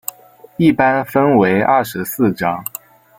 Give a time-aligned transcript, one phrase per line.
[0.57, 2.63] 一般分为二十四章。